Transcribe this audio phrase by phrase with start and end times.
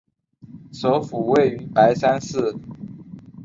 [0.73, 2.55] 首府位于白山市。